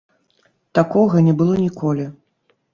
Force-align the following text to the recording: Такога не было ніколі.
Такога 0.79 1.23
не 1.27 1.37
было 1.43 1.61
ніколі. 1.65 2.11